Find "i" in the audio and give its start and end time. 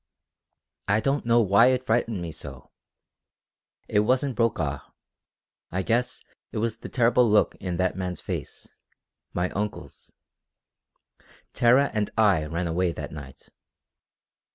0.87-0.99, 5.71-5.83, 12.17-12.47